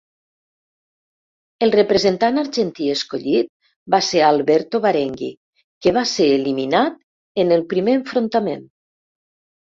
El 1.65 1.73
representant 1.75 2.41
argentí 2.43 2.87
escollit 2.93 3.51
va 3.95 4.01
ser 4.09 4.23
Alberto 4.29 4.81
Barenghi, 4.87 5.29
que 5.87 5.95
va 5.99 6.05
ser 6.15 6.27
eliminat 6.41 6.99
en 7.45 7.55
el 7.59 7.65
primer 7.77 7.97
enfrontament. 8.01 8.67